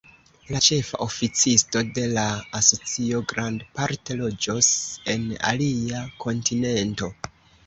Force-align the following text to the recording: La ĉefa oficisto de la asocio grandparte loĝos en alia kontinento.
La 0.53 0.59
ĉefa 0.67 0.99
oficisto 1.05 1.83
de 1.97 2.05
la 2.13 2.23
asocio 2.61 3.19
grandparte 3.33 4.19
loĝos 4.23 4.71
en 5.15 5.29
alia 5.53 6.03
kontinento. 6.27 7.13